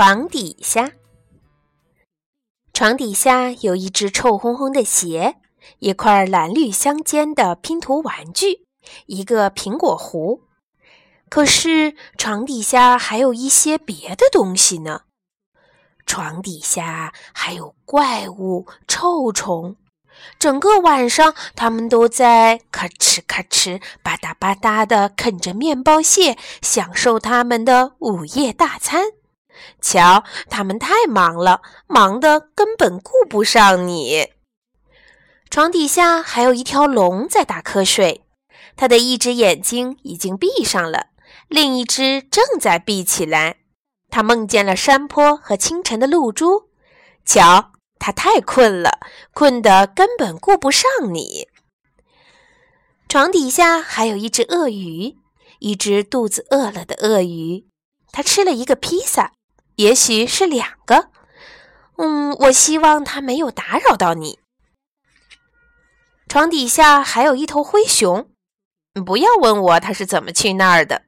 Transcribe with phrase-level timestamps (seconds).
[0.00, 0.92] 床底下，
[2.72, 5.34] 床底下有一只臭烘烘的鞋，
[5.80, 8.64] 一块蓝绿相间的拼图玩具，
[9.06, 10.38] 一个苹果核。
[11.28, 15.00] 可是床底下还有一些别的东西呢。
[16.06, 19.74] 床底下还有怪物、臭虫。
[20.38, 29.02] 整个晚上，他们都在咔哧咔哧、吧嗒吧嗒地啃着面包屑，享受他们的午夜大餐。
[29.80, 34.28] 瞧，他们太忙了，忙得根本顾不上你。
[35.50, 38.24] 床底下还有一条龙在打瞌睡，
[38.76, 41.06] 它的一只眼睛已经闭上了，
[41.48, 43.56] 另一只正在闭起来。
[44.10, 46.68] 它梦见了山坡和清晨的露珠。
[47.24, 47.72] 瞧。
[48.00, 49.00] 他太困了，
[49.34, 51.48] 困得根本顾不上你。
[53.08, 55.16] 床底下还有一只鳄鱼，
[55.58, 57.66] 一只肚子饿了的鳄鱼。
[58.12, 59.32] 它吃了一个披萨，
[59.78, 61.10] 也许是两个。
[61.98, 64.40] 嗯，我希望它没有打扰到你。
[66.28, 68.28] 床底下还有一头灰熊，
[69.06, 71.02] 不要问我它是怎么去那儿的。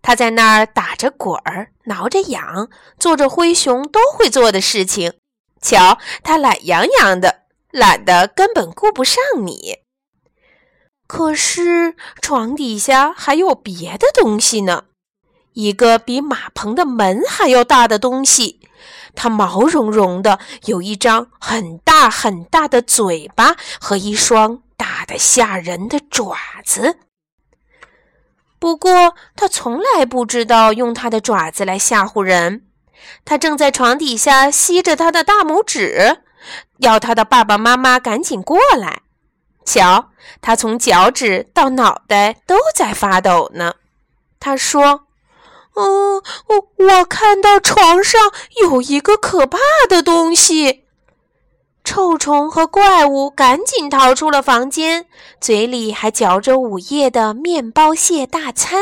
[0.00, 5.12] 它在那儿打着滚儿，挠着痒，做着灰熊都会做的事情。
[5.60, 9.80] 瞧，他懒洋洋的，懒得根本顾不上你。
[11.06, 14.86] 可是床底下还有别的东西呢，
[15.52, 18.60] 一个比马棚的门还要大的东西，
[19.14, 26.98] 它毛茸茸的，有一张很大很大的嘴巴和一双大的吓人的爪子。
[28.58, 32.66] 不过，它从来不知道用它的爪子来吓唬人。
[33.24, 36.22] 他正在床底下吸着他的大拇指，
[36.78, 39.02] 要他的爸爸妈妈赶紧过来。
[39.64, 43.74] 瞧，他从脚趾到脑袋都在发抖呢。
[44.38, 45.08] 他说
[45.74, 48.20] ：“嗯，我我看到床上
[48.62, 50.84] 有一个可怕的东西。”
[51.84, 55.06] 臭虫和怪物赶紧逃出了房间，
[55.40, 58.80] 嘴里还嚼着午夜的面包屑大餐。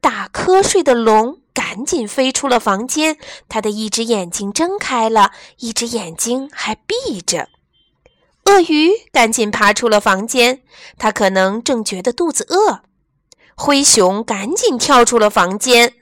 [0.00, 1.40] 打瞌睡的龙。
[1.54, 3.16] 赶紧飞出了房间，
[3.48, 7.48] 他的一只眼睛睁开了，一只眼睛还闭着。
[8.44, 10.62] 鳄鱼赶紧爬出了房间，
[10.98, 12.82] 它可能正觉得肚子饿。
[13.56, 15.94] 灰熊赶紧跳出了房间，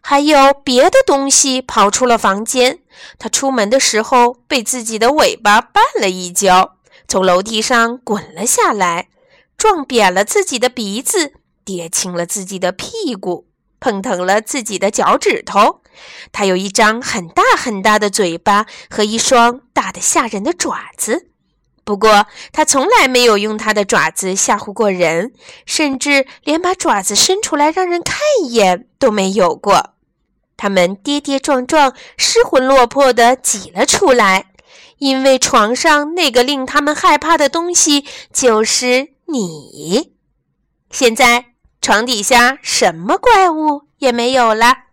[0.00, 2.80] 还有别的东西跑出了房间。
[3.18, 9.08] 它出门的时候被自己的尾巴绊了一跤，从楼梯上滚了下来，
[9.56, 11.32] 撞扁了自己的鼻子，
[11.64, 13.46] 跌青了自己的屁股。
[13.82, 15.80] 碰疼了自己的脚趾头，
[16.32, 21.29] 它有一张很大很大的嘴巴和一双大的吓人的爪子。
[21.90, 25.32] 不过，它从来没有用它的爪子吓唬过人，
[25.66, 29.94] 甚至连把爪子伸出来让人看一眼都没有过。
[30.56, 34.52] 它们跌跌撞撞、失魂落魄地挤了出来，
[34.98, 40.12] 因为床上那个令他们害怕的东西就是你。
[40.92, 41.46] 现在。
[41.82, 44.89] 床底下什么怪物也没有了。